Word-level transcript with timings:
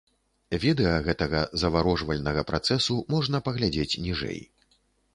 Відэа 0.63 0.95
гэтага 1.07 1.43
заварожвальнага 1.65 2.41
працэсу 2.53 2.99
можна 3.17 3.45
паглядзець 3.49 3.99
ніжэй. 4.11 4.41